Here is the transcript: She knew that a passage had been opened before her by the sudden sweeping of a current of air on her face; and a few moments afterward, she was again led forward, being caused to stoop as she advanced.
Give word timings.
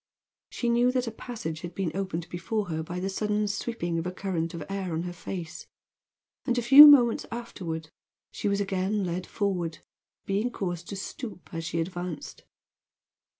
She 0.49 0.67
knew 0.67 0.91
that 0.93 1.05
a 1.05 1.11
passage 1.11 1.61
had 1.61 1.75
been 1.75 1.91
opened 1.95 2.27
before 2.29 2.69
her 2.69 2.81
by 2.81 2.99
the 2.99 3.07
sudden 3.07 3.47
sweeping 3.47 3.99
of 3.99 4.07
a 4.07 4.11
current 4.11 4.55
of 4.55 4.63
air 4.67 4.93
on 4.93 5.03
her 5.03 5.13
face; 5.13 5.67
and 6.43 6.57
a 6.57 6.63
few 6.63 6.87
moments 6.87 7.27
afterward, 7.31 7.91
she 8.31 8.47
was 8.47 8.59
again 8.59 9.03
led 9.03 9.27
forward, 9.27 9.77
being 10.25 10.49
caused 10.49 10.89
to 10.89 10.95
stoop 10.95 11.53
as 11.53 11.65
she 11.65 11.79
advanced. 11.79 12.43